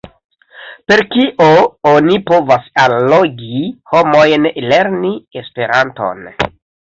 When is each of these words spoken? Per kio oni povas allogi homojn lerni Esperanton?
Per 0.91 1.01
kio 1.15 1.49
oni 1.89 2.15
povas 2.31 2.71
allogi 2.85 3.61
homojn 3.97 4.49
lerni 4.71 5.13
Esperanton? 5.43 6.27